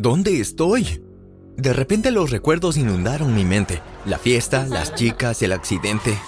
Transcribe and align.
¿Dónde 0.00 0.40
estoy? 0.40 1.04
De 1.58 1.74
repente 1.74 2.10
los 2.10 2.30
recuerdos 2.30 2.78
inundaron 2.78 3.34
mi 3.34 3.44
mente. 3.44 3.82
La 4.06 4.18
fiesta, 4.18 4.64
las 4.66 4.94
chicas, 4.94 5.42
el 5.42 5.52
accidente. 5.52 6.18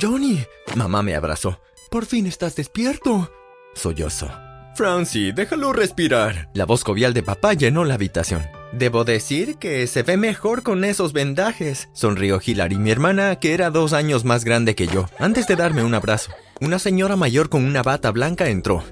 Johnny, 0.00 0.42
mamá 0.74 1.02
me 1.02 1.14
abrazó. 1.14 1.60
Por 1.90 2.06
fin 2.06 2.26
estás 2.26 2.56
despierto. 2.56 3.30
Sollozo. 3.74 4.30
Francie, 4.74 5.34
déjalo 5.34 5.74
respirar. 5.74 6.48
La 6.54 6.64
voz 6.64 6.82
jovial 6.82 7.12
de 7.12 7.22
papá 7.22 7.52
llenó 7.52 7.84
la 7.84 7.92
habitación. 7.92 8.40
Debo 8.72 9.04
decir 9.04 9.56
que 9.56 9.86
se 9.86 10.02
ve 10.02 10.16
mejor 10.16 10.62
con 10.62 10.82
esos 10.82 11.12
vendajes, 11.12 11.90
sonrió 11.92 12.40
Hilary, 12.42 12.76
mi 12.76 12.90
hermana, 12.90 13.36
que 13.38 13.52
era 13.52 13.68
dos 13.68 13.92
años 13.92 14.24
más 14.24 14.46
grande 14.46 14.74
que 14.74 14.86
yo, 14.86 15.04
antes 15.18 15.46
de 15.46 15.56
darme 15.56 15.84
un 15.84 15.92
abrazo. 15.92 16.32
Una 16.62 16.78
señora 16.78 17.16
mayor 17.16 17.50
con 17.50 17.66
una 17.66 17.82
bata 17.82 18.12
blanca 18.12 18.48
entró. 18.48 18.82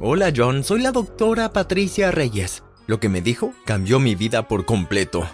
Hola 0.00 0.32
John, 0.36 0.64
soy 0.64 0.82
la 0.82 0.90
doctora 0.90 1.52
Patricia 1.52 2.10
Reyes. 2.10 2.64
Lo 2.88 2.98
que 2.98 3.10
me 3.10 3.20
dijo 3.20 3.52
cambió 3.66 4.00
mi 4.00 4.14
vida 4.14 4.48
por 4.48 4.64
completo. 4.64 5.28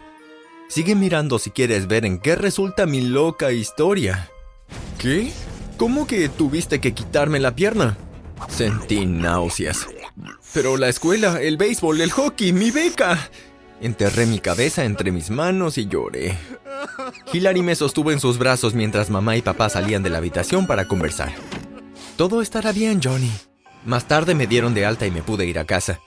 Sigue 0.69 0.97
mirando 0.97 1.39
si 1.39 1.53
quieres 1.53 1.87
ver 1.87 2.05
en 2.05 2.19
qué 2.19 2.35
resulta 2.35 2.85
mi 2.85 3.01
loca 3.01 3.53
historia. 3.53 4.29
¿Qué? 4.99 5.33
¿Cómo 5.77 6.05
que 6.05 6.29
tuviste 6.29 6.81
que 6.81 6.95
quitarme 6.95 7.39
la 7.39 7.55
pierna? 7.55 7.97
Sentí 8.49 9.07
náuseas. 9.07 9.87
Pero 10.53 10.77
la 10.77 10.89
escuela, 10.89 11.41
el 11.41 11.57
béisbol, 11.57 12.01
el 12.01 12.11
hockey, 12.11 12.53
mi 12.53 12.73
beca. 12.73 13.31
Enterré 13.81 14.27
mi 14.27 14.41
cabeza 14.41 14.85
entre 14.85 15.13
mis 15.13 15.31
manos 15.31 15.79
y 15.79 15.87
lloré. 15.87 16.37
Hilary 17.33 17.63
me 17.63 17.77
sostuvo 17.77 18.11
en 18.11 18.19
sus 18.19 18.37
brazos 18.37 18.75
mientras 18.75 19.11
mamá 19.11 19.37
y 19.37 19.43
papá 19.43 19.69
salían 19.69 20.03
de 20.03 20.11
la 20.11 20.19
habitación 20.19 20.67
para 20.67 20.89
conversar. 20.89 21.33
Todo 22.17 22.43
estará 22.43 22.73
bien, 22.73 23.01
Johnny. 23.01 23.31
Más 23.85 24.09
tarde 24.09 24.35
me 24.35 24.49
dieron 24.49 24.75
de 24.75 24.87
alta 24.87 25.07
y 25.07 25.13
me 25.13 25.23
pude 25.23 25.47
ir 25.47 25.61
a 25.61 25.67
casa. 25.67 26.01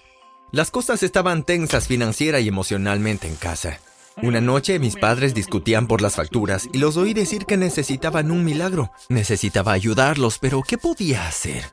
Las 0.51 0.71
cosas 0.71 1.03
estaban 1.03 1.43
tensas 1.43 1.87
financiera 1.87 2.39
y 2.39 2.47
emocionalmente 2.47 3.27
en 3.27 3.35
casa. 3.35 3.79
Una 4.23 4.39
noche 4.39 4.79
mis 4.79 4.95
padres 4.95 5.33
discutían 5.33 5.87
por 5.87 6.01
las 6.01 6.15
facturas 6.15 6.67
y 6.71 6.77
los 6.77 6.95
oí 6.97 7.13
decir 7.13 7.45
que 7.45 7.57
necesitaban 7.57 8.31
un 8.31 8.45
milagro. 8.45 8.91
Necesitaba 9.09 9.73
ayudarlos, 9.73 10.39
pero 10.39 10.63
¿qué 10.63 10.77
podía 10.77 11.27
hacer? 11.27 11.65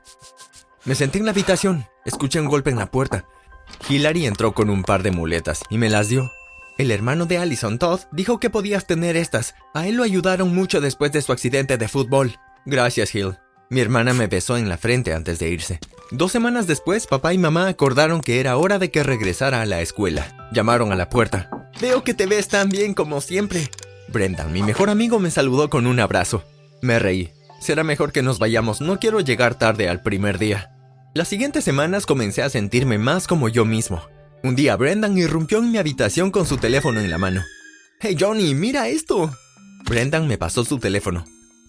Me 0.83 0.93
senté 0.93 1.19
en 1.19 1.25
la 1.25 1.31
habitación, 1.31 1.87
escuché 2.03 2.39
un 2.39 2.47
golpe 2.47 2.69
en 2.69 2.77
la 2.77 2.91
puerta. 2.91 3.25
Hilary 3.89 4.25
entró 4.25 4.53
con 4.53 4.69
un 4.69 4.83
par 4.83 5.03
de 5.03 5.11
muletas 5.11 5.63
y 5.69 5.77
me 5.77 5.89
las 5.89 6.09
dio. 6.09 6.29
El 6.77 6.91
hermano 6.91 7.25
de 7.25 7.37
Allison, 7.37 7.79
Todd, 7.79 8.01
dijo 8.11 8.39
que 8.39 8.49
podías 8.49 8.85
tener 8.85 9.15
estas. 9.15 9.55
A 9.73 9.87
él 9.87 9.95
lo 9.95 10.03
ayudaron 10.03 10.53
mucho 10.53 10.81
después 10.81 11.13
de 11.13 11.21
su 11.21 11.31
accidente 11.31 11.77
de 11.77 11.87
fútbol. 11.87 12.35
Gracias, 12.65 13.15
Hill. 13.15 13.37
Mi 13.69 13.79
hermana 13.79 14.13
me 14.13 14.27
besó 14.27 14.57
en 14.57 14.67
la 14.67 14.77
frente 14.77 15.13
antes 15.13 15.39
de 15.39 15.49
irse. 15.49 15.79
Dos 16.11 16.31
semanas 16.31 16.67
después, 16.67 17.07
papá 17.07 17.33
y 17.33 17.37
mamá 17.37 17.67
acordaron 17.67 18.21
que 18.21 18.39
era 18.39 18.57
hora 18.57 18.77
de 18.77 18.91
que 18.91 19.01
regresara 19.01 19.61
a 19.61 19.65
la 19.65 19.81
escuela. 19.81 20.49
Llamaron 20.51 20.91
a 20.91 20.95
la 20.95 21.09
puerta. 21.09 21.69
Veo 21.81 22.03
que 22.03 22.13
te 22.13 22.27
ves 22.27 22.47
tan 22.47 22.69
bien 22.69 22.93
como 22.93 23.21
siempre. 23.21 23.69
Brendan, 24.07 24.53
mi 24.53 24.61
mejor 24.61 24.91
amigo, 24.91 25.19
me 25.19 25.31
saludó 25.31 25.69
con 25.69 25.87
un 25.87 25.99
abrazo. 25.99 26.43
Me 26.81 26.99
reí. 26.99 27.31
Será 27.59 27.83
mejor 27.83 28.11
que 28.11 28.21
nos 28.21 28.37
vayamos, 28.37 28.81
no 28.81 28.99
quiero 28.99 29.19
llegar 29.19 29.55
tarde 29.55 29.89
al 29.89 30.03
primer 30.03 30.37
día. 30.37 30.71
Las 31.15 31.27
siguientes 31.27 31.63
semanas 31.63 32.05
comencé 32.05 32.43
a 32.43 32.49
sentirme 32.49 32.99
más 32.99 33.25
como 33.25 33.49
yo 33.49 33.65
mismo. 33.65 34.03
Un 34.43 34.55
día 34.55 34.75
Brendan 34.75 35.17
irrumpió 35.17 35.57
en 35.57 35.71
mi 35.71 35.79
habitación 35.79 36.29
con 36.29 36.45
su 36.45 36.57
teléfono 36.57 36.99
en 36.99 37.09
la 37.09 37.17
mano. 37.17 37.43
Hey 37.99 38.15
Johnny, 38.19 38.53
mira 38.53 38.89
esto. 38.89 39.35
Brendan 39.85 40.27
me 40.27 40.37
pasó 40.37 40.63
su 40.63 40.77
teléfono. 40.77 41.25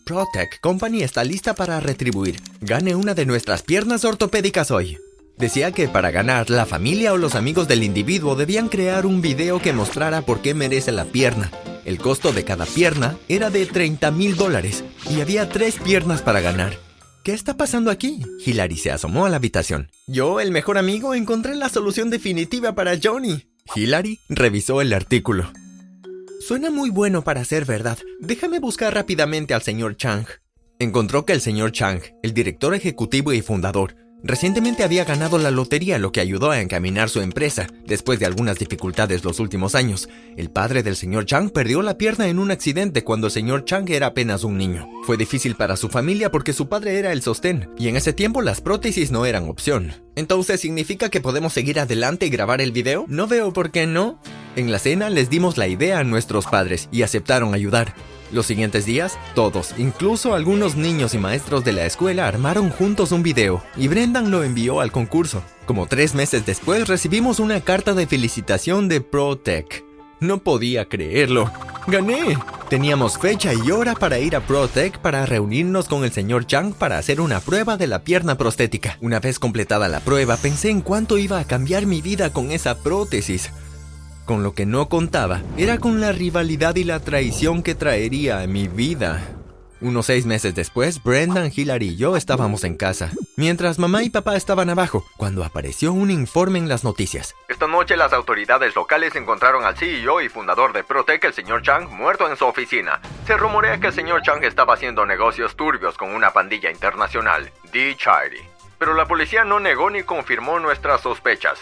Protec 0.07 0.61
Company 0.61 1.03
está 1.03 1.25
lista 1.25 1.57
para 1.57 1.81
retribuir. 1.81 2.37
Gane 2.61 2.95
una 2.95 3.15
de 3.15 3.27
nuestras 3.27 3.65
piernas 3.65 4.05
ortopédicas 4.05 4.71
hoy. 4.71 4.99
Decía 5.37 5.73
que 5.73 5.89
para 5.89 6.13
ganar, 6.13 6.49
la 6.49 6.65
familia 6.65 7.13
o 7.13 7.17
los 7.17 7.35
amigos 7.35 7.67
del 7.67 7.83
individuo 7.83 8.37
debían 8.37 8.69
crear 8.69 9.05
un 9.05 9.21
video 9.21 9.61
que 9.61 9.73
mostrara 9.73 10.23
por 10.23 10.43
qué 10.43 10.55
merece 10.55 10.93
la 10.93 11.07
pierna. 11.07 11.51
El 11.85 11.99
costo 11.99 12.33
de 12.33 12.45
cada 12.45 12.67
pierna 12.67 13.19
era 13.27 13.51
de 13.51 13.67
30 13.67 14.13
mil 14.13 14.37
dólares 14.37 14.85
y 15.11 15.23
había 15.23 15.49
tres 15.49 15.81
piernas 15.81 16.23
para 16.23 16.41
ganar. 16.41 16.79
¿Qué 17.25 17.33
está 17.33 17.57
pasando 17.57 17.91
aquí? 17.91 18.23
Hilary 18.47 18.77
se 18.77 18.93
asomó 18.93 19.27
a 19.27 19.29
la 19.29 19.39
habitación. 19.39 19.91
Yo, 20.07 20.39
el 20.39 20.53
mejor 20.53 20.79
amigo, 20.79 21.17
encontré 21.17 21.57
la 21.57 21.69
solución 21.69 22.11
definitiva 22.11 22.77
para 22.77 22.97
Johnny. 23.03 23.49
Hilary 23.75 24.21
revisó 24.29 24.81
el 24.81 24.93
artículo. 24.93 25.51
Suena 26.47 26.71
muy 26.71 26.91
bueno 26.91 27.25
para 27.25 27.45
ser 27.45 27.65
verdad. 27.65 27.99
Déjame 28.21 28.61
buscar 28.61 28.95
rápidamente 28.95 29.53
al 29.53 29.63
señor 29.63 29.97
Chang. 29.97 30.27
Encontró 30.79 31.27
que 31.27 31.33
el 31.33 31.41
señor 31.41 31.73
Chang, 31.73 32.01
el 32.23 32.35
director 32.35 32.73
ejecutivo 32.73 33.33
y 33.33 33.43
fundador, 33.43 33.97
Recientemente 34.23 34.83
había 34.83 35.05
ganado 35.05 35.39
la 35.39 35.51
lotería, 35.51 35.99
lo 35.99 36.11
que 36.11 36.21
ayudó 36.21 36.51
a 36.51 36.61
encaminar 36.61 37.11
su 37.11 37.21
empresa. 37.21 37.67
Después 37.87 38.19
de 38.19 38.27
algunas 38.27 38.59
dificultades 38.59 39.25
los 39.25 39.39
últimos 39.41 39.75
años, 39.75 40.09
el 40.37 40.51
padre 40.51 40.83
del 40.83 40.97
señor 40.97 41.27
Chang 41.27 41.51
perdió 41.51 41.83
la 41.83 41.99
pierna 41.99 42.27
en 42.27 42.39
un 42.39 42.51
accidente 42.51 43.05
cuando 43.05 43.29
el 43.29 43.33
señor 43.33 43.65
Chang 43.65 43.89
era 43.91 44.09
apenas 44.09 44.43
un 44.43 44.57
niño. 44.57 44.89
Fue 45.05 45.17
difícil 45.17 45.55
para 45.55 45.77
su 45.77 45.89
familia 45.89 46.31
porque 46.31 46.53
su 46.53 46.69
padre 46.69 46.99
era 46.99 47.13
el 47.13 47.23
sostén, 47.23 47.71
y 47.79 47.89
en 47.89 47.97
ese 47.97 48.13
tiempo 48.13 48.43
las 48.43 48.61
prótesis 48.61 49.11
no 49.13 49.27
eran 49.27 49.49
opción. 49.49 49.93
Entonces, 50.17 50.61
¿significa 50.61 51.11
que 51.11 51.21
podemos 51.21 51.53
seguir 51.53 51.79
adelante 51.79 52.27
y 52.27 52.31
grabar 52.31 52.61
el 52.61 52.73
video? 52.73 53.05
No 53.09 53.27
veo 53.27 53.53
por 53.53 53.71
qué 53.71 53.87
no. 53.87 54.19
En 54.57 54.73
la 54.73 54.79
cena 54.79 55.11
les 55.11 55.29
dimos 55.29 55.59
la 55.59 55.69
idea 55.69 55.99
a 55.99 56.05
nuestros 56.05 56.47
padres 56.47 56.89
y 56.91 57.03
aceptaron 57.03 57.53
ayudar. 57.53 57.95
Los 58.33 58.47
siguientes 58.47 58.87
días, 58.87 59.19
todos, 59.35 59.75
incluso 59.79 60.35
algunos 60.35 60.77
niños 60.77 61.15
y 61.15 61.19
maestros 61.19 61.65
de 61.65 61.73
la 61.73 61.87
escuela, 61.87 62.27
armaron 62.27 62.71
juntos 62.71 63.13
un 63.13 63.23
video 63.23 63.63
y 63.77 63.87
Brendan 63.89 64.31
lo 64.31 64.43
envió 64.43 64.81
al 64.81 64.91
concurso. 64.91 65.43
Como 65.65 65.87
tres 65.87 66.15
meses 66.15 66.45
después 66.45 66.89
recibimos 66.89 67.39
una 67.39 67.61
carta 67.61 67.95
de 67.95 68.07
felicitación 68.07 68.89
de 68.89 69.01
ProTech. 69.01 69.85
No 70.19 70.39
podía 70.39 70.89
creerlo. 70.89 71.51
¡Gané! 71.87 72.39
Teníamos 72.69 73.17
fecha 73.17 73.53
y 73.55 73.71
hora 73.71 73.95
para 73.95 74.19
ir 74.19 74.35
a 74.35 74.41
ProTech 74.41 74.99
para 74.99 75.25
reunirnos 75.25 75.87
con 75.87 76.03
el 76.03 76.11
señor 76.11 76.47
Chang 76.47 76.73
para 76.73 76.99
hacer 76.99 77.21
una 77.21 77.39
prueba 77.39 77.77
de 77.77 77.87
la 77.87 78.03
pierna 78.03 78.37
prostética. 78.37 78.99
Una 79.01 79.21
vez 79.21 79.39
completada 79.39 79.87
la 79.89 80.01
prueba, 80.01 80.37
pensé 80.37 80.71
en 80.71 80.81
cuánto 80.81 81.17
iba 81.17 81.39
a 81.39 81.45
cambiar 81.45 81.87
mi 81.87 82.03
vida 82.03 82.33
con 82.33 82.51
esa 82.51 82.83
prótesis. 82.83 83.53
Con 84.27 84.43
lo 84.43 84.55
que 84.55 84.67
no 84.67 84.89
contaba 84.89 85.41
era 85.57 85.79
con 85.79 86.01
la 86.01 86.11
rivalidad 86.11 86.75
y 86.75 86.83
la 86.83 86.99
traición 86.99 87.63
que 87.63 87.77
traería 87.77 88.41
a 88.41 88.49
mi 88.49 88.67
vida. 88.67 89.23
Unos 89.81 90.07
seis 90.07 90.27
meses 90.27 90.53
después, 90.53 91.01
Brendan, 91.01 91.53
Hillary 91.55 91.91
y 91.91 91.97
yo 91.97 92.17
estábamos 92.17 92.65
en 92.65 92.77
casa, 92.77 93.13
mientras 93.37 93.79
mamá 93.79 94.03
y 94.03 94.11
papá 94.11 94.35
estaban 94.35 94.69
abajo, 94.69 95.05
cuando 95.17 95.45
apareció 95.45 95.93
un 95.93 96.11
informe 96.11 96.59
en 96.59 96.69
las 96.69 96.83
noticias. 96.83 97.37
Esta 97.47 97.69
noche 97.69 97.97
las 97.97 98.13
autoridades 98.13 98.75
locales 98.75 99.15
encontraron 99.15 99.65
al 99.65 99.77
CEO 99.77 100.21
y 100.21 100.29
fundador 100.29 100.73
de 100.73 100.83
Protec, 100.83 101.23
el 101.23 101.35
señor 101.35 101.63
Chang, 101.63 101.89
muerto 101.89 102.29
en 102.29 102.37
su 102.37 102.47
oficina. 102.47 103.01
Se 103.29 103.37
rumorea 103.37 103.79
que 103.79 103.89
el 103.89 103.93
señor 103.93 104.23
Chang 104.23 104.43
estaba 104.43 104.75
haciendo 104.75 105.07
negocios 105.07 105.55
turbios 105.55 105.97
con 105.97 106.13
una 106.13 106.33
pandilla 106.33 106.73
internacional, 106.73 107.53
The 107.71 107.95
Charity. 107.97 108.43
Pero 108.77 108.95
la 108.95 109.07
policía 109.07 109.45
no 109.45 109.61
negó 109.61 109.89
ni 109.89 110.03
confirmó 110.03 110.59
nuestras 110.59 111.03
sospechas. 111.03 111.61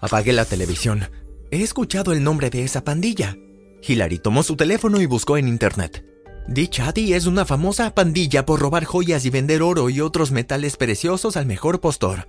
Apagué 0.00 0.32
la 0.32 0.44
televisión. 0.44 1.08
He 1.54 1.62
escuchado 1.62 2.12
el 2.12 2.24
nombre 2.24 2.50
de 2.50 2.64
esa 2.64 2.82
pandilla. 2.82 3.36
Hilary 3.80 4.18
tomó 4.18 4.42
su 4.42 4.56
teléfono 4.56 5.00
y 5.00 5.06
buscó 5.06 5.36
en 5.36 5.46
internet. 5.46 6.04
The 6.52 6.66
Chadi 6.66 7.14
es 7.14 7.26
una 7.26 7.44
famosa 7.44 7.94
pandilla 7.94 8.44
por 8.44 8.58
robar 8.58 8.84
joyas 8.84 9.24
y 9.24 9.30
vender 9.30 9.62
oro 9.62 9.88
y 9.88 10.00
otros 10.00 10.32
metales 10.32 10.76
preciosos 10.76 11.36
al 11.36 11.46
mejor 11.46 11.80
postor. 11.80 12.26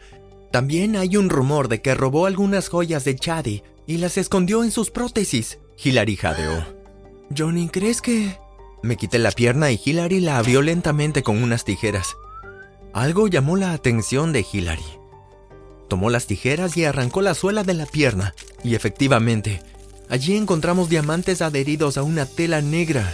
También 0.51 0.95
hay 0.95 1.17
un 1.17 1.29
rumor 1.29 1.69
de 1.69 1.81
que 1.81 1.95
robó 1.95 2.27
algunas 2.27 2.69
joyas 2.69 3.03
de 3.03 3.15
Chadi 3.15 3.63
y 3.87 3.97
las 3.97 4.19
escondió 4.19 4.63
en 4.63 4.69
sus 4.69 4.91
prótesis. 4.91 5.57
Hilary 5.83 6.17
jadeó. 6.17 6.63
Johnny, 7.35 7.67
¿crees 7.69 8.03
que...? 8.03 8.37
Me 8.83 8.95
quité 8.95 9.17
la 9.17 9.31
pierna 9.31 9.71
y 9.71 9.81
Hilary 9.83 10.19
la 10.19 10.37
abrió 10.37 10.61
lentamente 10.61 11.23
con 11.23 11.41
unas 11.41 11.65
tijeras. 11.65 12.15
Algo 12.93 13.27
llamó 13.27 13.57
la 13.57 13.71
atención 13.71 14.33
de 14.33 14.45
Hilary. 14.53 14.85
Tomó 15.87 16.09
las 16.09 16.27
tijeras 16.27 16.75
y 16.77 16.85
arrancó 16.85 17.21
la 17.21 17.33
suela 17.33 17.63
de 17.63 17.73
la 17.73 17.85
pierna, 17.85 18.33
y 18.63 18.75
efectivamente, 18.75 19.61
allí 20.09 20.35
encontramos 20.35 20.89
diamantes 20.89 21.41
adheridos 21.41 21.97
a 21.97 22.03
una 22.03 22.25
tela 22.25 22.61
negra. 22.61 23.13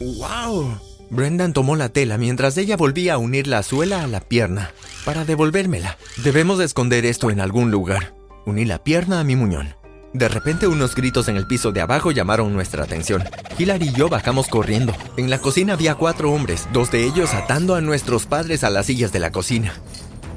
¡Wow! 0.00 0.78
Brendan 1.10 1.52
tomó 1.52 1.76
la 1.76 1.90
tela 1.90 2.16
mientras 2.16 2.56
ella 2.56 2.76
volvía 2.76 3.14
a 3.14 3.18
unir 3.18 3.46
la 3.46 3.62
suela 3.62 4.02
a 4.02 4.06
la 4.06 4.20
pierna 4.20 4.72
para 5.04 5.24
devolvérmela. 5.24 5.98
Debemos 6.24 6.58
esconder 6.60 7.04
esto 7.04 7.30
en 7.30 7.40
algún 7.40 7.70
lugar. 7.70 8.14
Uní 8.46 8.64
la 8.64 8.82
pierna 8.82 9.20
a 9.20 9.24
mi 9.24 9.36
muñón. 9.36 9.74
De 10.14 10.28
repente 10.28 10.66
unos 10.66 10.94
gritos 10.94 11.28
en 11.28 11.36
el 11.36 11.46
piso 11.46 11.72
de 11.72 11.80
abajo 11.80 12.10
llamaron 12.10 12.52
nuestra 12.52 12.84
atención. 12.84 13.24
Hilary 13.58 13.88
y 13.88 13.92
yo 13.92 14.08
bajamos 14.08 14.48
corriendo. 14.48 14.94
En 15.16 15.30
la 15.30 15.38
cocina 15.38 15.72
había 15.72 15.94
cuatro 15.94 16.32
hombres, 16.32 16.68
dos 16.72 16.90
de 16.90 17.04
ellos 17.04 17.32
atando 17.32 17.74
a 17.74 17.80
nuestros 17.80 18.26
padres 18.26 18.62
a 18.64 18.70
las 18.70 18.86
sillas 18.86 19.12
de 19.12 19.20
la 19.20 19.32
cocina. 19.32 19.72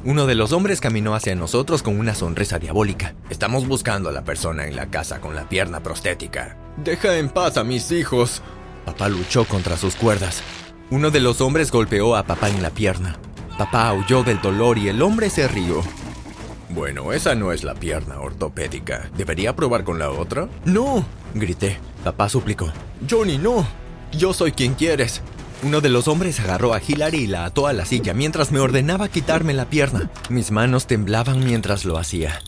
Uno 0.05 0.27
de 0.27 0.35
los 0.35 0.51
hombres 0.51 0.81
caminó 0.81 1.15
hacia 1.15 1.33
nosotros 1.33 1.81
con 1.81 1.99
una 1.99 2.13
sonrisa 2.13 2.59
diabólica. 2.59 3.15
Estamos 3.31 3.67
buscando 3.67 4.07
a 4.07 4.11
la 4.11 4.23
persona 4.23 4.67
en 4.67 4.75
la 4.75 4.91
casa 4.91 5.19
con 5.19 5.33
la 5.33 5.49
pierna 5.49 5.81
prostética. 5.81 6.59
Deja 6.77 7.17
en 7.17 7.27
paz 7.27 7.57
a 7.57 7.63
mis 7.63 7.91
hijos. 7.91 8.43
Papá 8.85 9.09
luchó 9.09 9.45
contra 9.45 9.77
sus 9.77 9.95
cuerdas. 9.95 10.43
Uno 10.91 11.09
de 11.09 11.21
los 11.21 11.41
hombres 11.41 11.71
golpeó 11.71 12.15
a 12.15 12.21
papá 12.21 12.49
en 12.49 12.61
la 12.61 12.69
pierna. 12.69 13.17
Papá 13.57 13.91
huyó 13.93 14.23
del 14.23 14.39
dolor 14.41 14.77
y 14.77 14.89
el 14.89 15.01
hombre 15.01 15.31
se 15.31 15.47
rió. 15.47 15.81
Bueno, 16.69 17.11
esa 17.11 17.33
no 17.33 17.51
es 17.51 17.63
la 17.63 17.73
pierna 17.73 18.19
ortopédica. 18.19 19.09
¿Debería 19.17 19.55
probar 19.55 19.83
con 19.83 19.97
la 19.97 20.11
otra? 20.11 20.47
No, 20.65 21.03
grité. 21.33 21.79
Papá 22.03 22.29
suplicó. 22.29 22.71
Johnny, 23.09 23.39
no. 23.39 23.65
Yo 24.11 24.33
soy 24.33 24.51
quien 24.51 24.75
quieres. 24.75 25.23
Uno 25.65 25.81
de 25.81 25.89
los 25.89 26.07
hombres 26.07 26.39
agarró 26.39 26.75
a 26.75 26.79
Hillary 26.79 27.21
y 27.21 27.25
la 27.27 27.43
ató 27.43 27.65
a 27.65 27.73
la 27.73 27.85
silla 27.85 28.13
mientras 28.13 28.51
me 28.51 28.59
ordenaba 28.59 29.07
quitarme 29.07 29.55
la 29.55 29.65
pierna. 29.65 30.11
Mis 30.29 30.51
manos 30.51 30.85
temblaban 30.85 31.43
mientras 31.43 31.85
lo 31.85 31.97
hacía. 31.97 32.39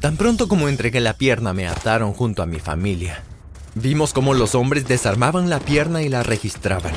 Tan 0.00 0.16
pronto 0.16 0.48
como 0.48 0.70
entregué 0.70 1.00
la 1.00 1.12
pierna 1.12 1.52
me 1.52 1.68
ataron 1.68 2.14
junto 2.14 2.42
a 2.42 2.46
mi 2.46 2.60
familia. 2.60 3.24
Vimos 3.74 4.14
cómo 4.14 4.32
los 4.32 4.54
hombres 4.54 4.88
desarmaban 4.88 5.50
la 5.50 5.60
pierna 5.60 6.00
y 6.00 6.08
la 6.08 6.22
registraban. 6.22 6.94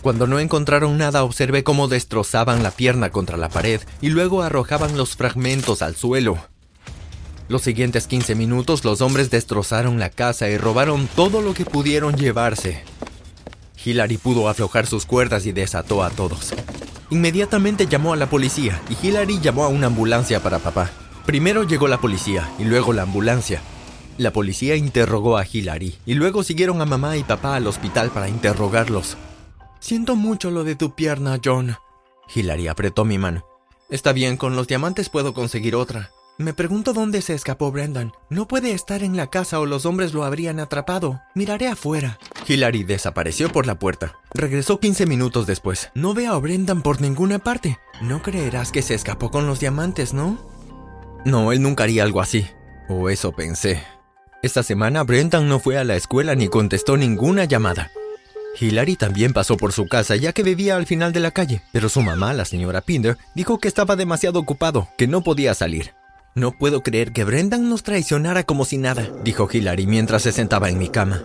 Cuando 0.00 0.26
no 0.26 0.38
encontraron 0.38 0.96
nada 0.96 1.22
observé 1.22 1.64
cómo 1.64 1.86
destrozaban 1.86 2.62
la 2.62 2.70
pierna 2.70 3.10
contra 3.10 3.36
la 3.36 3.50
pared 3.50 3.82
y 4.00 4.08
luego 4.08 4.40
arrojaban 4.40 4.96
los 4.96 5.16
fragmentos 5.16 5.82
al 5.82 5.96
suelo. 5.96 6.38
Los 7.48 7.60
siguientes 7.60 8.06
15 8.06 8.36
minutos 8.36 8.86
los 8.86 9.02
hombres 9.02 9.28
destrozaron 9.28 9.98
la 9.98 10.08
casa 10.08 10.48
y 10.48 10.56
robaron 10.56 11.10
todo 11.14 11.42
lo 11.42 11.52
que 11.52 11.66
pudieron 11.66 12.16
llevarse. 12.16 12.84
Hillary 13.84 14.16
pudo 14.16 14.48
aflojar 14.48 14.86
sus 14.86 15.06
cuerdas 15.06 15.46
y 15.46 15.52
desató 15.52 16.02
a 16.02 16.10
todos. 16.10 16.54
Inmediatamente 17.10 17.86
llamó 17.86 18.12
a 18.12 18.16
la 18.16 18.30
policía 18.30 18.80
y 18.88 19.06
Hillary 19.06 19.40
llamó 19.40 19.64
a 19.64 19.68
una 19.68 19.88
ambulancia 19.88 20.42
para 20.42 20.58
papá. 20.58 20.90
Primero 21.26 21.64
llegó 21.64 21.88
la 21.88 22.00
policía 22.00 22.50
y 22.58 22.64
luego 22.64 22.92
la 22.92 23.02
ambulancia. 23.02 23.60
La 24.16 24.32
policía 24.32 24.76
interrogó 24.76 25.36
a 25.36 25.46
Hillary 25.50 25.96
y 26.06 26.14
luego 26.14 26.42
siguieron 26.42 26.80
a 26.80 26.86
mamá 26.86 27.16
y 27.16 27.24
papá 27.24 27.56
al 27.56 27.66
hospital 27.66 28.10
para 28.10 28.28
interrogarlos. 28.28 29.16
Siento 29.80 30.16
mucho 30.16 30.50
lo 30.50 30.64
de 30.64 30.76
tu 30.76 30.94
pierna, 30.94 31.38
John. 31.44 31.76
Hillary 32.34 32.68
apretó 32.68 33.04
mi 33.04 33.18
mano. 33.18 33.44
Está 33.90 34.12
bien, 34.12 34.36
con 34.36 34.56
los 34.56 34.66
diamantes 34.66 35.08
puedo 35.08 35.34
conseguir 35.34 35.74
otra. 35.74 36.10
Me 36.36 36.52
pregunto 36.52 36.92
dónde 36.92 37.22
se 37.22 37.32
escapó 37.32 37.70
Brendan. 37.70 38.12
No 38.28 38.48
puede 38.48 38.72
estar 38.72 39.04
en 39.04 39.16
la 39.16 39.28
casa 39.28 39.60
o 39.60 39.66
los 39.66 39.86
hombres 39.86 40.14
lo 40.14 40.24
habrían 40.24 40.58
atrapado. 40.58 41.22
Miraré 41.36 41.68
afuera. 41.68 42.18
Hillary 42.48 42.82
desapareció 42.82 43.50
por 43.50 43.66
la 43.66 43.78
puerta. 43.78 44.18
Regresó 44.34 44.80
15 44.80 45.06
minutos 45.06 45.46
después. 45.46 45.90
No 45.94 46.12
veo 46.12 46.32
a 46.32 46.40
Brendan 46.40 46.82
por 46.82 47.00
ninguna 47.00 47.38
parte. 47.38 47.78
No 48.02 48.20
creerás 48.20 48.72
que 48.72 48.82
se 48.82 48.94
escapó 48.94 49.30
con 49.30 49.46
los 49.46 49.60
diamantes, 49.60 50.12
¿no? 50.12 50.40
No, 51.24 51.52
él 51.52 51.62
nunca 51.62 51.84
haría 51.84 52.02
algo 52.02 52.20
así. 52.20 52.48
O 52.88 53.08
eso 53.10 53.30
pensé. 53.30 53.84
Esta 54.42 54.64
semana 54.64 55.04
Brendan 55.04 55.48
no 55.48 55.60
fue 55.60 55.78
a 55.78 55.84
la 55.84 55.94
escuela 55.94 56.34
ni 56.34 56.48
contestó 56.48 56.96
ninguna 56.96 57.44
llamada. 57.44 57.92
Hillary 58.58 58.96
también 58.96 59.32
pasó 59.32 59.56
por 59.56 59.72
su 59.72 59.86
casa 59.86 60.16
ya 60.16 60.32
que 60.32 60.42
vivía 60.42 60.74
al 60.74 60.86
final 60.86 61.12
de 61.12 61.20
la 61.20 61.30
calle, 61.30 61.62
pero 61.72 61.88
su 61.88 62.02
mamá, 62.02 62.34
la 62.34 62.44
señora 62.44 62.80
Pinder, 62.80 63.18
dijo 63.34 63.58
que 63.58 63.68
estaba 63.68 63.96
demasiado 63.96 64.40
ocupado, 64.40 64.88
que 64.98 65.06
no 65.06 65.22
podía 65.22 65.54
salir. 65.54 65.92
No 66.34 66.52
puedo 66.52 66.82
creer 66.82 67.12
que 67.12 67.24
Brendan 67.24 67.68
nos 67.68 67.82
traicionara 67.82 68.42
como 68.42 68.64
si 68.64 68.76
nada, 68.76 69.08
dijo 69.22 69.48
Hillary 69.50 69.86
mientras 69.86 70.22
se 70.22 70.32
sentaba 70.32 70.68
en 70.68 70.78
mi 70.78 70.88
cama. 70.88 71.22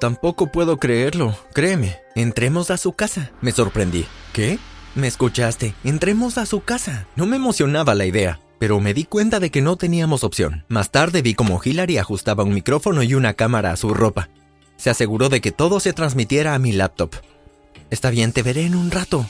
Tampoco 0.00 0.50
puedo 0.50 0.78
creerlo, 0.78 1.36
créeme. 1.52 1.98
Entremos 2.14 2.70
a 2.70 2.76
su 2.76 2.92
casa. 2.92 3.30
Me 3.40 3.52
sorprendí. 3.52 4.06
¿Qué? 4.32 4.58
Me 4.94 5.06
escuchaste. 5.06 5.74
Entremos 5.84 6.38
a 6.38 6.46
su 6.46 6.62
casa. 6.62 7.06
No 7.16 7.26
me 7.26 7.36
emocionaba 7.36 7.94
la 7.94 8.06
idea 8.06 8.40
pero 8.60 8.78
me 8.78 8.92
di 8.92 9.04
cuenta 9.04 9.40
de 9.40 9.50
que 9.50 9.62
no 9.62 9.76
teníamos 9.76 10.22
opción. 10.22 10.66
Más 10.68 10.90
tarde 10.90 11.22
vi 11.22 11.32
cómo 11.32 11.58
Hillary 11.64 11.96
ajustaba 11.96 12.44
un 12.44 12.52
micrófono 12.52 13.02
y 13.02 13.14
una 13.14 13.32
cámara 13.32 13.72
a 13.72 13.76
su 13.76 13.94
ropa. 13.94 14.28
Se 14.76 14.90
aseguró 14.90 15.30
de 15.30 15.40
que 15.40 15.50
todo 15.50 15.80
se 15.80 15.94
transmitiera 15.94 16.54
a 16.54 16.58
mi 16.58 16.72
laptop. 16.72 17.14
Está 17.88 18.10
bien, 18.10 18.32
te 18.32 18.42
veré 18.42 18.66
en 18.66 18.74
un 18.74 18.90
rato. 18.90 19.24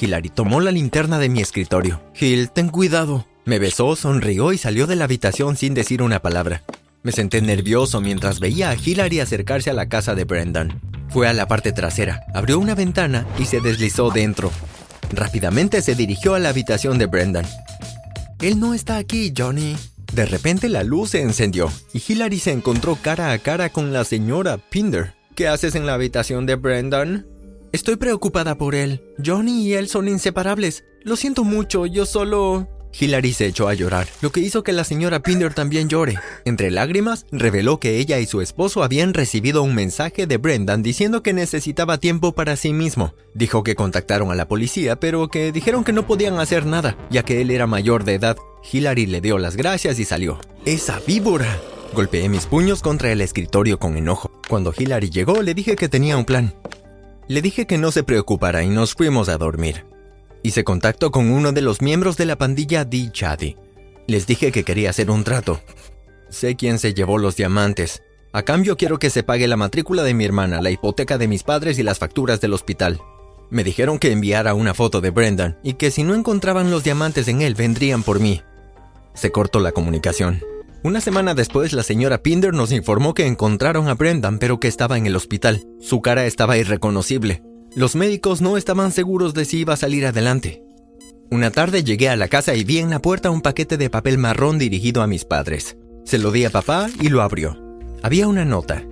Hillary 0.00 0.28
tomó 0.28 0.60
la 0.60 0.72
linterna 0.72 1.20
de 1.20 1.28
mi 1.28 1.40
escritorio. 1.40 2.02
Hill, 2.18 2.50
ten 2.50 2.68
cuidado. 2.68 3.26
Me 3.48 3.58
besó, 3.58 3.96
sonrió 3.96 4.52
y 4.52 4.58
salió 4.58 4.86
de 4.86 4.94
la 4.94 5.04
habitación 5.04 5.56
sin 5.56 5.72
decir 5.72 6.02
una 6.02 6.20
palabra. 6.20 6.64
Me 7.02 7.12
senté 7.12 7.40
nervioso 7.40 8.02
mientras 8.02 8.40
veía 8.40 8.68
a 8.68 8.74
Hillary 8.74 9.20
acercarse 9.20 9.70
a 9.70 9.72
la 9.72 9.88
casa 9.88 10.14
de 10.14 10.24
Brendan. 10.24 10.82
Fue 11.08 11.26
a 11.26 11.32
la 11.32 11.48
parte 11.48 11.72
trasera, 11.72 12.26
abrió 12.34 12.58
una 12.58 12.74
ventana 12.74 13.26
y 13.38 13.46
se 13.46 13.62
deslizó 13.62 14.10
dentro. 14.10 14.52
Rápidamente 15.14 15.80
se 15.80 15.94
dirigió 15.94 16.34
a 16.34 16.40
la 16.40 16.50
habitación 16.50 16.98
de 16.98 17.06
Brendan. 17.06 17.46
Él 18.42 18.60
no 18.60 18.74
está 18.74 18.98
aquí, 18.98 19.32
Johnny. 19.34 19.78
De 20.12 20.26
repente 20.26 20.68
la 20.68 20.82
luz 20.82 21.12
se 21.12 21.22
encendió 21.22 21.72
y 21.94 22.02
Hillary 22.06 22.40
se 22.40 22.52
encontró 22.52 22.98
cara 23.00 23.32
a 23.32 23.38
cara 23.38 23.70
con 23.70 23.94
la 23.94 24.04
señora 24.04 24.58
Pinder. 24.58 25.14
¿Qué 25.34 25.48
haces 25.48 25.74
en 25.74 25.86
la 25.86 25.94
habitación 25.94 26.44
de 26.44 26.56
Brendan? 26.56 27.24
Estoy 27.72 27.96
preocupada 27.96 28.58
por 28.58 28.74
él. 28.74 29.00
Johnny 29.24 29.62
y 29.62 29.72
él 29.72 29.88
son 29.88 30.06
inseparables. 30.06 30.84
Lo 31.02 31.16
siento 31.16 31.44
mucho, 31.44 31.86
yo 31.86 32.04
solo... 32.04 32.68
Hillary 32.98 33.32
se 33.32 33.46
echó 33.46 33.68
a 33.68 33.74
llorar, 33.74 34.06
lo 34.20 34.30
que 34.30 34.40
hizo 34.40 34.62
que 34.62 34.72
la 34.72 34.84
señora 34.84 35.20
Pinder 35.20 35.54
también 35.54 35.88
llore. 35.88 36.18
Entre 36.44 36.70
lágrimas, 36.70 37.26
reveló 37.30 37.78
que 37.78 37.98
ella 37.98 38.18
y 38.18 38.26
su 38.26 38.40
esposo 38.40 38.82
habían 38.82 39.14
recibido 39.14 39.62
un 39.62 39.74
mensaje 39.74 40.26
de 40.26 40.36
Brendan 40.36 40.82
diciendo 40.82 41.22
que 41.22 41.32
necesitaba 41.32 41.98
tiempo 41.98 42.32
para 42.32 42.56
sí 42.56 42.72
mismo. 42.72 43.14
Dijo 43.34 43.62
que 43.62 43.74
contactaron 43.74 44.30
a 44.30 44.34
la 44.34 44.48
policía, 44.48 44.96
pero 44.96 45.28
que 45.28 45.52
dijeron 45.52 45.84
que 45.84 45.92
no 45.92 46.06
podían 46.06 46.38
hacer 46.38 46.66
nada, 46.66 46.96
ya 47.10 47.22
que 47.22 47.40
él 47.40 47.50
era 47.50 47.66
mayor 47.66 48.04
de 48.04 48.14
edad. 48.14 48.36
Hillary 48.70 49.06
le 49.06 49.20
dio 49.20 49.38
las 49.38 49.56
gracias 49.56 49.98
y 49.98 50.04
salió. 50.04 50.38
¡Esa 50.64 51.00
víbora! 51.06 51.60
Golpeé 51.94 52.28
mis 52.28 52.46
puños 52.46 52.82
contra 52.82 53.10
el 53.12 53.20
escritorio 53.20 53.78
con 53.78 53.96
enojo. 53.96 54.30
Cuando 54.48 54.74
Hillary 54.76 55.10
llegó, 55.10 55.42
le 55.42 55.54
dije 55.54 55.76
que 55.76 55.88
tenía 55.88 56.16
un 56.16 56.24
plan. 56.24 56.54
Le 57.28 57.42
dije 57.42 57.66
que 57.66 57.78
no 57.78 57.92
se 57.92 58.02
preocupara 58.02 58.62
y 58.62 58.68
nos 58.68 58.94
fuimos 58.94 59.28
a 59.28 59.38
dormir. 59.38 59.84
Hice 60.42 60.64
contacto 60.64 61.10
con 61.10 61.30
uno 61.30 61.52
de 61.52 61.62
los 61.62 61.82
miembros 61.82 62.16
de 62.16 62.26
la 62.26 62.36
pandilla 62.36 62.84
D. 62.84 63.10
Chadi. 63.12 63.56
Les 64.06 64.26
dije 64.26 64.52
que 64.52 64.64
quería 64.64 64.90
hacer 64.90 65.10
un 65.10 65.24
trato. 65.24 65.60
Sé 66.30 66.56
quién 66.56 66.78
se 66.78 66.94
llevó 66.94 67.18
los 67.18 67.36
diamantes. 67.36 68.02
A 68.32 68.42
cambio 68.42 68.76
quiero 68.76 68.98
que 68.98 69.10
se 69.10 69.22
pague 69.22 69.48
la 69.48 69.56
matrícula 69.56 70.02
de 70.02 70.14
mi 70.14 70.24
hermana, 70.24 70.62
la 70.62 70.70
hipoteca 70.70 71.18
de 71.18 71.28
mis 71.28 71.42
padres 71.42 71.78
y 71.78 71.82
las 71.82 71.98
facturas 71.98 72.40
del 72.40 72.54
hospital. 72.54 73.00
Me 73.50 73.64
dijeron 73.64 73.98
que 73.98 74.12
enviara 74.12 74.54
una 74.54 74.74
foto 74.74 75.00
de 75.00 75.10
Brendan 75.10 75.58
y 75.62 75.74
que 75.74 75.90
si 75.90 76.02
no 76.02 76.14
encontraban 76.14 76.70
los 76.70 76.84
diamantes 76.84 77.28
en 77.28 77.42
él 77.42 77.54
vendrían 77.54 78.02
por 78.02 78.20
mí. 78.20 78.42
Se 79.14 79.32
cortó 79.32 79.58
la 79.60 79.72
comunicación. 79.72 80.40
Una 80.84 81.00
semana 81.00 81.34
después, 81.34 81.72
la 81.72 81.82
señora 81.82 82.22
Pinder 82.22 82.54
nos 82.54 82.70
informó 82.70 83.12
que 83.12 83.26
encontraron 83.26 83.88
a 83.88 83.94
Brendan, 83.94 84.38
pero 84.38 84.60
que 84.60 84.68
estaba 84.68 84.96
en 84.96 85.06
el 85.06 85.16
hospital. 85.16 85.66
Su 85.80 86.00
cara 86.02 86.26
estaba 86.26 86.56
irreconocible. 86.56 87.42
Los 87.74 87.94
médicos 87.94 88.40
no 88.40 88.56
estaban 88.56 88.92
seguros 88.92 89.34
de 89.34 89.44
si 89.44 89.58
iba 89.58 89.74
a 89.74 89.76
salir 89.76 90.06
adelante. 90.06 90.62
Una 91.30 91.50
tarde 91.50 91.84
llegué 91.84 92.08
a 92.08 92.16
la 92.16 92.28
casa 92.28 92.54
y 92.54 92.64
vi 92.64 92.78
en 92.78 92.90
la 92.90 93.00
puerta 93.00 93.30
un 93.30 93.42
paquete 93.42 93.76
de 93.76 93.90
papel 93.90 94.16
marrón 94.16 94.58
dirigido 94.58 95.02
a 95.02 95.06
mis 95.06 95.24
padres. 95.24 95.76
Se 96.04 96.18
lo 96.18 96.32
di 96.32 96.44
a 96.44 96.50
papá 96.50 96.88
y 97.00 97.08
lo 97.08 97.20
abrió. 97.20 97.58
Había 98.02 98.26
una 98.26 98.44
nota. 98.46 98.84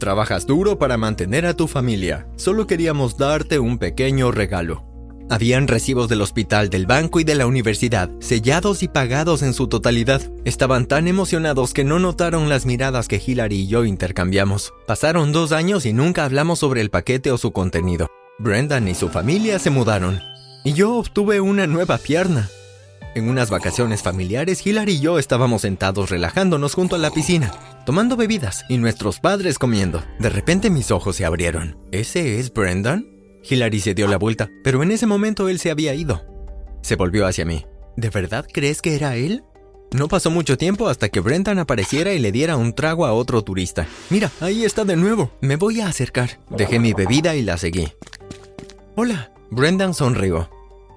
Trabajas 0.00 0.46
duro 0.46 0.78
para 0.78 0.96
mantener 0.96 1.46
a 1.46 1.54
tu 1.54 1.68
familia. 1.68 2.26
Solo 2.36 2.66
queríamos 2.66 3.16
darte 3.16 3.60
un 3.60 3.78
pequeño 3.78 4.32
regalo. 4.32 4.84
Habían 5.28 5.66
recibos 5.66 6.08
del 6.08 6.22
hospital, 6.22 6.70
del 6.70 6.86
banco 6.86 7.18
y 7.18 7.24
de 7.24 7.34
la 7.34 7.46
universidad, 7.46 8.10
sellados 8.20 8.84
y 8.84 8.88
pagados 8.88 9.42
en 9.42 9.54
su 9.54 9.66
totalidad. 9.66 10.22
Estaban 10.44 10.86
tan 10.86 11.08
emocionados 11.08 11.74
que 11.74 11.82
no 11.82 11.98
notaron 11.98 12.48
las 12.48 12.64
miradas 12.64 13.08
que 13.08 13.20
Hillary 13.24 13.62
y 13.62 13.66
yo 13.66 13.84
intercambiamos. 13.84 14.72
Pasaron 14.86 15.32
dos 15.32 15.50
años 15.50 15.84
y 15.84 15.92
nunca 15.92 16.24
hablamos 16.24 16.60
sobre 16.60 16.80
el 16.80 16.90
paquete 16.90 17.32
o 17.32 17.38
su 17.38 17.50
contenido. 17.50 18.06
Brendan 18.38 18.86
y 18.86 18.94
su 18.94 19.08
familia 19.08 19.58
se 19.58 19.70
mudaron. 19.70 20.20
Y 20.64 20.74
yo 20.74 20.94
obtuve 20.94 21.40
una 21.40 21.66
nueva 21.66 21.98
pierna. 21.98 22.48
En 23.16 23.28
unas 23.28 23.50
vacaciones 23.50 24.02
familiares, 24.02 24.64
Hilary 24.64 24.92
y 24.92 25.00
yo 25.00 25.18
estábamos 25.18 25.62
sentados 25.62 26.10
relajándonos 26.10 26.74
junto 26.74 26.94
a 26.94 26.98
la 26.98 27.10
piscina, 27.10 27.50
tomando 27.84 28.16
bebidas 28.16 28.64
y 28.68 28.76
nuestros 28.76 29.18
padres 29.18 29.58
comiendo. 29.58 30.04
De 30.20 30.28
repente 30.28 30.70
mis 30.70 30.90
ojos 30.92 31.16
se 31.16 31.24
abrieron. 31.24 31.78
¿Ese 31.90 32.38
es 32.38 32.52
Brendan? 32.52 33.15
Hilary 33.48 33.80
se 33.80 33.94
dio 33.94 34.06
la 34.08 34.18
vuelta, 34.18 34.50
pero 34.64 34.82
en 34.82 34.92
ese 34.92 35.06
momento 35.06 35.48
él 35.48 35.58
se 35.58 35.70
había 35.70 35.94
ido. 35.94 36.24
Se 36.82 36.96
volvió 36.96 37.26
hacia 37.26 37.44
mí. 37.44 37.66
¿De 37.96 38.10
verdad 38.10 38.46
crees 38.52 38.82
que 38.82 38.94
era 38.94 39.16
él? 39.16 39.44
No 39.92 40.08
pasó 40.08 40.30
mucho 40.30 40.58
tiempo 40.58 40.88
hasta 40.88 41.08
que 41.08 41.20
Brendan 41.20 41.58
apareciera 41.58 42.12
y 42.12 42.18
le 42.18 42.32
diera 42.32 42.56
un 42.56 42.74
trago 42.74 43.06
a 43.06 43.12
otro 43.12 43.42
turista. 43.42 43.86
Mira, 44.10 44.30
ahí 44.40 44.64
está 44.64 44.84
de 44.84 44.96
nuevo. 44.96 45.30
Me 45.40 45.56
voy 45.56 45.80
a 45.80 45.88
acercar. 45.88 46.40
Dejé 46.50 46.78
mi 46.78 46.92
bebida 46.92 47.36
y 47.36 47.42
la 47.42 47.56
seguí. 47.56 47.88
Hola. 48.96 49.32
Brendan 49.50 49.94
sonrió. 49.94 50.50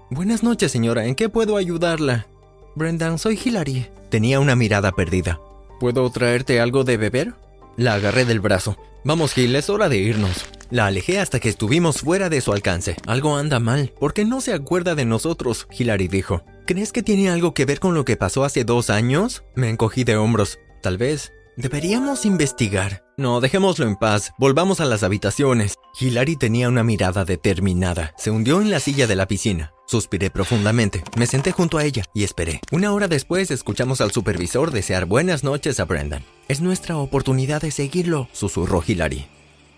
Buenas 0.09 0.41
noches, 0.41 0.71
señora. 0.71 1.05
¿En 1.05 1.13
qué 1.13 1.29
puedo 1.29 1.55
ayudarla? 1.55 2.27
Brendan, 2.75 3.19
soy 3.19 3.39
Hillary. 3.43 3.87
Tenía 4.09 4.39
una 4.39 4.55
mirada 4.55 4.91
perdida. 4.91 5.39
¿Puedo 5.79 6.09
traerte 6.09 6.59
algo 6.59 6.83
de 6.83 6.97
beber? 6.97 7.35
La 7.77 7.93
agarré 7.93 8.25
del 8.25 8.39
brazo. 8.39 8.75
Vamos, 9.03 9.33
Gil, 9.33 9.55
es 9.55 9.69
hora 9.69 9.87
de 9.87 9.97
irnos. 9.97 10.45
La 10.71 10.85
alejé 10.85 11.19
hasta 11.19 11.39
que 11.39 11.49
estuvimos 11.49 12.01
fuera 12.01 12.29
de 12.29 12.41
su 12.41 12.53
alcance. 12.53 12.95
Algo 13.07 13.35
anda 13.35 13.59
mal. 13.59 13.91
¿Por 13.99 14.13
qué 14.13 14.23
no 14.23 14.39
se 14.39 14.53
acuerda 14.53 14.93
de 14.93 15.05
nosotros? 15.05 15.67
Hillary 15.71 16.07
dijo. 16.07 16.43
¿Crees 16.67 16.91
que 16.91 17.01
tiene 17.01 17.31
algo 17.31 17.55
que 17.55 17.65
ver 17.65 17.79
con 17.79 17.95
lo 17.95 18.05
que 18.05 18.17
pasó 18.17 18.43
hace 18.43 18.63
dos 18.63 18.91
años? 18.91 19.43
Me 19.55 19.69
encogí 19.69 20.03
de 20.03 20.17
hombros. 20.17 20.59
Tal 20.83 20.97
vez. 20.97 21.31
Deberíamos 21.57 22.25
investigar. 22.25 23.03
No, 23.17 23.41
dejémoslo 23.41 23.87
en 23.87 23.95
paz. 23.95 24.31
Volvamos 24.37 24.79
a 24.79 24.85
las 24.85 25.01
habitaciones. 25.01 25.73
Hilary 25.99 26.35
tenía 26.35 26.69
una 26.69 26.83
mirada 26.83 27.25
determinada. 27.25 28.13
Se 28.17 28.29
hundió 28.29 28.61
en 28.61 28.69
la 28.69 28.79
silla 28.79 29.07
de 29.07 29.15
la 29.15 29.27
piscina. 29.27 29.73
Suspiré 29.87 30.29
profundamente, 30.29 31.03
me 31.17 31.25
senté 31.25 31.51
junto 31.51 31.79
a 31.79 31.83
ella 31.83 32.03
y 32.13 32.23
esperé. 32.23 32.61
Una 32.71 32.93
hora 32.93 33.07
después 33.07 33.49
escuchamos 33.49 34.01
al 34.01 34.11
supervisor 34.11 34.69
desear 34.69 35.05
buenas 35.05 35.43
noches 35.43 35.79
a 35.79 35.85
Brendan. 35.85 36.23
Es 36.47 36.61
nuestra 36.61 36.95
oportunidad 36.97 37.63
de 37.63 37.71
seguirlo, 37.71 38.29
susurró 38.31 38.83
Hilary. 38.85 39.27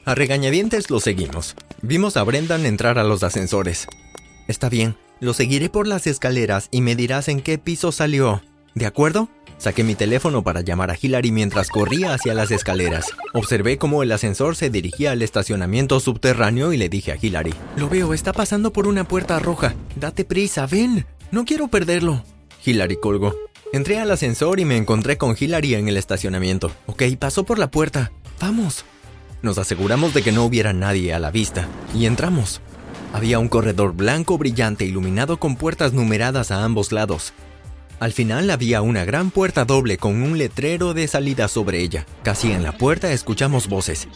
A 0.04 0.16
regañadientes 0.16 0.90
lo 0.90 1.00
seguimos. 1.00 1.56
Vimos 1.82 2.18
a 2.18 2.24
Brendan 2.24 2.66
entrar 2.66 2.98
a 2.98 3.04
los 3.04 3.22
ascensores. 3.22 3.88
Está 4.48 4.68
bien, 4.68 4.96
lo 5.20 5.34
seguiré 5.34 5.70
por 5.70 5.86
las 5.88 6.08
escaleras 6.08 6.70
y 6.72 6.82
me 6.82 6.96
dirás 6.96 7.28
en 7.28 7.42
qué 7.42 7.60
piso 7.60 7.92
salió. 7.92 8.42
¿De 8.74 8.88
acuerdo? 8.88 9.30
Saqué 9.60 9.84
mi 9.84 9.94
teléfono 9.94 10.44
para 10.44 10.62
llamar 10.62 10.90
a 10.90 10.98
Hilary 11.00 11.32
mientras 11.32 11.70
corría 11.70 12.16
hacia 12.16 12.34
las 12.34 12.50
escaleras. 12.50 13.06
Observé 13.34 13.78
cómo 13.78 14.02
el 14.02 14.12
ascensor 14.12 14.56
se 14.56 14.72
dirigía 14.72 15.12
al 15.12 15.22
estacionamiento 15.22 16.00
subterráneo 16.00 16.74
y 16.74 16.78
le 16.78 16.90
dije 16.90 17.12
a 17.12 17.18
Hilary, 17.22 17.54
Lo 17.78 17.88
veo, 17.88 18.16
está 18.16 18.34
pasando 18.34 18.74
por 18.74 18.88
una 18.88 19.08
puerta 19.08 19.38
roja. 19.38 19.76
Date 19.96 20.26
prisa, 20.26 20.66
ven. 20.66 21.06
No 21.30 21.46
quiero 21.46 21.68
perderlo. 21.68 22.24
Hilary 22.66 22.98
colgó. 23.00 23.36
Entré 23.72 24.00
al 24.00 24.10
ascensor 24.10 24.60
y 24.60 24.66
me 24.66 24.78
encontré 24.78 25.20
con 25.20 25.36
Hilary 25.40 25.76
en 25.76 25.88
el 25.88 25.98
estacionamiento. 25.98 26.72
Ok, 26.88 27.04
pasó 27.20 27.44
por 27.44 27.60
la 27.60 27.70
puerta. 27.70 28.12
Vamos. 28.40 28.84
Nos 29.42 29.58
aseguramos 29.58 30.14
de 30.14 30.22
que 30.22 30.32
no 30.32 30.46
hubiera 30.46 30.74
nadie 30.74 31.14
a 31.14 31.20
la 31.20 31.32
vista 31.32 31.68
y 31.96 32.06
entramos. 32.06 32.62
Había 33.14 33.40
un 33.40 33.50
corredor 33.50 33.94
blanco 33.94 34.38
brillante 34.38 34.86
iluminado 34.86 35.38
con 35.38 35.56
puertas 35.56 35.94
numeradas 35.94 36.52
a 36.52 36.64
ambos 36.64 36.92
lados. 36.92 37.34
Al 38.00 38.14
final 38.14 38.50
había 38.50 38.82
una 38.82 39.06
gran 39.06 39.30
puerta 39.32 39.66
doble 39.66 39.98
con 39.98 40.22
un 40.22 40.38
letrero 40.38 40.94
de 40.94 41.08
salida 41.08 41.48
sobre 41.48 41.82
ella. 41.82 42.06
Casi 42.24 42.52
en 42.52 42.64
la 42.64 42.72
puerta 42.72 43.12
escuchamos 43.12 43.68
voces. 43.68 44.08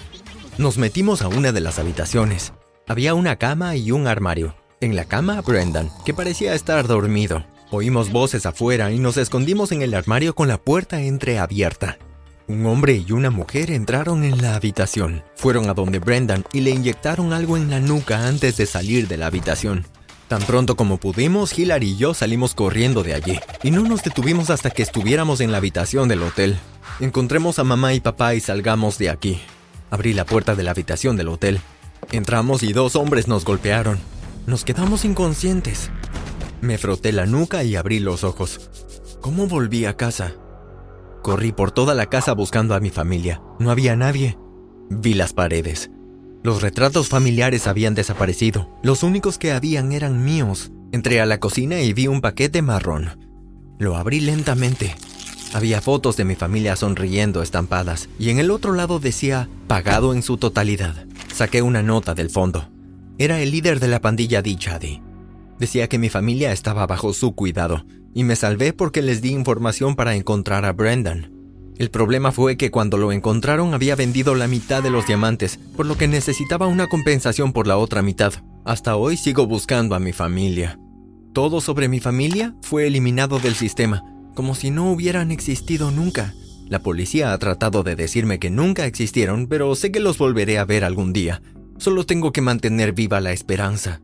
Nos 0.57 0.77
metimos 0.77 1.21
a 1.21 1.27
una 1.27 1.51
de 1.51 1.59
las 1.59 1.79
habitaciones. 1.79 2.53
Había 2.87 3.13
una 3.13 3.35
cama 3.35 3.75
y 3.75 3.91
un 3.91 4.07
armario. 4.07 4.55
En 4.79 4.95
la 4.95 5.05
cama, 5.05 5.41
Brendan, 5.41 5.89
que 6.05 6.13
parecía 6.13 6.53
estar 6.53 6.87
dormido. 6.87 7.45
Oímos 7.71 8.11
voces 8.11 8.45
afuera 8.45 8.91
y 8.91 8.99
nos 8.99 9.17
escondimos 9.17 9.71
en 9.71 9.81
el 9.81 9.93
armario 9.93 10.35
con 10.35 10.47
la 10.47 10.57
puerta 10.57 11.01
entreabierta. 11.01 11.97
Un 12.47 12.63
hombre 12.67 13.03
y 13.07 13.11
una 13.11 13.31
mujer 13.31 13.71
entraron 13.71 14.23
en 14.23 14.39
la 14.39 14.55
habitación. 14.55 15.23
Fueron 15.35 15.67
a 15.67 15.73
donde 15.73 15.97
Brendan 15.97 16.45
y 16.53 16.61
le 16.61 16.69
inyectaron 16.69 17.33
algo 17.33 17.57
en 17.57 17.71
la 17.71 17.79
nuca 17.79 18.27
antes 18.27 18.57
de 18.57 18.67
salir 18.67 19.07
de 19.07 19.17
la 19.17 19.25
habitación. 19.25 19.87
Tan 20.27 20.43
pronto 20.43 20.75
como 20.75 20.97
pudimos, 20.97 21.57
Hilary 21.57 21.91
y 21.91 21.97
yo 21.97 22.13
salimos 22.13 22.53
corriendo 22.53 23.01
de 23.01 23.15
allí, 23.15 23.39
y 23.63 23.71
no 23.71 23.81
nos 23.81 24.03
detuvimos 24.03 24.51
hasta 24.51 24.69
que 24.69 24.83
estuviéramos 24.83 25.41
en 25.41 25.51
la 25.51 25.57
habitación 25.57 26.07
del 26.07 26.21
hotel. 26.21 26.57
Encontremos 26.99 27.57
a 27.57 27.63
mamá 27.63 27.95
y 27.95 27.99
papá 27.99 28.35
y 28.35 28.39
salgamos 28.39 28.99
de 28.99 29.09
aquí. 29.09 29.39
Abrí 29.89 30.13
la 30.13 30.25
puerta 30.25 30.53
de 30.55 30.61
la 30.61 30.71
habitación 30.71 31.15
del 31.15 31.29
hotel. 31.29 31.59
Entramos 32.11 32.61
y 32.61 32.73
dos 32.73 32.95
hombres 32.95 33.27
nos 33.27 33.43
golpearon. 33.43 33.97
Nos 34.45 34.65
quedamos 34.65 35.03
inconscientes. 35.03 35.89
Me 36.61 36.77
froté 36.77 37.11
la 37.11 37.25
nuca 37.25 37.63
y 37.63 37.75
abrí 37.75 37.99
los 37.99 38.23
ojos. 38.23 38.69
¿Cómo 39.21 39.47
volví 39.47 39.85
a 39.85 39.97
casa? 39.97 40.33
Corrí 41.25 41.51
por 41.51 41.71
toda 41.71 41.95
la 41.95 42.05
casa 42.05 42.33
buscando 42.33 42.75
a 42.75 42.79
mi 42.79 42.91
familia. 42.91 43.41
No 43.57 43.71
había 43.71 43.95
nadie. 43.95 44.37
Vi 44.91 45.15
las 45.15 45.33
paredes. 45.33 45.89
Los 46.43 46.61
retratos 46.61 47.09
familiares 47.09 47.65
habían 47.65 47.95
desaparecido. 47.95 48.69
Los 48.83 49.01
únicos 49.01 49.39
que 49.39 49.51
habían 49.51 49.91
eran 49.91 50.23
míos. 50.23 50.71
Entré 50.91 51.21
a 51.21 51.25
la 51.25 51.39
cocina 51.39 51.81
y 51.81 51.93
vi 51.93 52.05
un 52.05 52.21
paquete 52.21 52.61
marrón. 52.61 53.17
Lo 53.79 53.97
abrí 53.97 54.19
lentamente. 54.19 54.95
Había 55.55 55.81
fotos 55.81 56.15
de 56.15 56.25
mi 56.25 56.35
familia 56.35 56.75
sonriendo 56.75 57.41
estampadas 57.41 58.07
y 58.19 58.29
en 58.29 58.37
el 58.37 58.51
otro 58.51 58.73
lado 58.73 58.99
decía 58.99 59.49
pagado 59.65 60.13
en 60.13 60.21
su 60.21 60.37
totalidad. 60.37 61.07
Saqué 61.33 61.63
una 61.63 61.81
nota 61.81 62.13
del 62.13 62.29
fondo. 62.29 62.69
Era 63.17 63.41
el 63.41 63.49
líder 63.49 63.79
de 63.79 63.87
la 63.87 63.99
pandilla 63.99 64.43
Dichadi. 64.43 65.01
Decía 65.57 65.89
que 65.89 65.97
mi 65.97 66.09
familia 66.09 66.51
estaba 66.51 66.85
bajo 66.85 67.13
su 67.13 67.33
cuidado 67.33 67.83
y 68.15 68.23
me 68.23 68.35
salvé 68.35 68.73
porque 68.73 69.03
les 69.03 69.21
di 69.21 69.29
información 69.29 69.95
para 69.95 70.15
encontrar 70.15 70.65
a 70.65 70.73
Brendan. 70.73 71.31
El 71.77 71.91
problema 71.91 72.31
fue 72.31 72.55
que 72.55 72.71
cuando 72.71 72.97
lo 72.97 73.11
encontraron 73.11 73.73
había 73.73 73.97
vendido 73.97 74.33
la 74.33 74.47
mitad 74.47 74.81
de 74.81 74.89
los 74.89 75.05
diamantes, 75.05 75.59
por 75.75 75.85
lo 75.85 75.97
que 75.97 76.07
necesitaba 76.07 76.67
una 76.67 76.87
compensación 76.87 77.51
por 77.51 77.67
la 77.67 77.77
otra 77.77 78.01
mitad. 78.01 78.33
Hasta 78.63 78.95
hoy 78.95 79.17
sigo 79.17 79.45
buscando 79.45 79.93
a 79.93 79.99
mi 79.99 80.13
familia. 80.13 80.79
Todo 81.33 81.59
sobre 81.59 81.89
mi 81.89 81.99
familia 81.99 82.55
fue 82.61 82.87
eliminado 82.87 83.39
del 83.39 83.55
sistema, 83.55 84.03
como 84.33 84.55
si 84.55 84.71
no 84.71 84.89
hubieran 84.89 85.31
existido 85.31 85.91
nunca. 85.91 86.33
La 86.69 86.79
policía 86.79 87.33
ha 87.33 87.37
tratado 87.37 87.83
de 87.83 87.97
decirme 87.97 88.39
que 88.39 88.49
nunca 88.49 88.85
existieron, 88.85 89.47
pero 89.47 89.75
sé 89.75 89.91
que 89.91 89.99
los 89.99 90.17
volveré 90.17 90.57
a 90.57 90.65
ver 90.65 90.85
algún 90.85 91.11
día. 91.11 91.41
Solo 91.77 92.05
tengo 92.05 92.31
que 92.31 92.41
mantener 92.41 92.93
viva 92.93 93.19
la 93.19 93.33
esperanza. 93.33 94.01